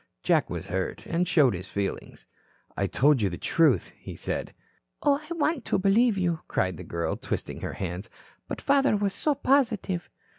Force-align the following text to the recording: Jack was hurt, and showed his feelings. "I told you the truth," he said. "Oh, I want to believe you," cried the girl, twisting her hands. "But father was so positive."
Jack 0.23 0.49
was 0.49 0.65
hurt, 0.65 1.05
and 1.05 1.27
showed 1.27 1.53
his 1.53 1.67
feelings. 1.67 2.25
"I 2.75 2.87
told 2.87 3.21
you 3.21 3.29
the 3.29 3.37
truth," 3.37 3.91
he 3.95 4.15
said. 4.15 4.51
"Oh, 5.03 5.21
I 5.29 5.31
want 5.35 5.63
to 5.65 5.77
believe 5.77 6.17
you," 6.17 6.39
cried 6.47 6.77
the 6.77 6.83
girl, 6.83 7.15
twisting 7.15 7.61
her 7.61 7.73
hands. 7.73 8.09
"But 8.47 8.61
father 8.61 8.97
was 8.97 9.13
so 9.13 9.35
positive." 9.35 10.09